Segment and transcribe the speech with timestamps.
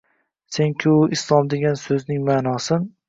[0.55, 2.91] Sen-ku «Islom» degan so‘zning ma’nosin